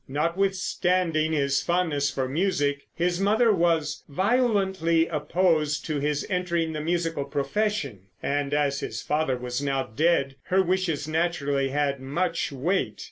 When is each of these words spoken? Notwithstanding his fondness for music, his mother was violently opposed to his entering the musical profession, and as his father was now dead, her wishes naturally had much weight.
Notwithstanding 0.07 1.31
his 1.33 1.61
fondness 1.61 2.09
for 2.09 2.27
music, 2.27 2.87
his 2.95 3.19
mother 3.19 3.51
was 3.53 4.03
violently 4.09 5.05
opposed 5.07 5.85
to 5.85 5.99
his 5.99 6.25
entering 6.27 6.73
the 6.73 6.81
musical 6.81 7.23
profession, 7.23 8.07
and 8.19 8.51
as 8.51 8.79
his 8.79 9.03
father 9.03 9.37
was 9.37 9.61
now 9.61 9.83
dead, 9.83 10.37
her 10.45 10.63
wishes 10.63 11.07
naturally 11.07 11.69
had 11.69 11.99
much 11.99 12.51
weight. 12.51 12.99